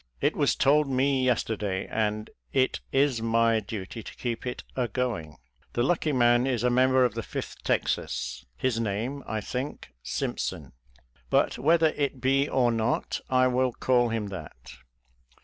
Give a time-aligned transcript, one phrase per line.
[0.19, 5.37] It was told me yesterday, and it is my duty to keep it agoing.
[5.73, 10.73] The lucky man is a member of the Fifth Texas— ^his name, I think, Simpson;
[11.29, 14.73] but whether it be or not, I will call him that.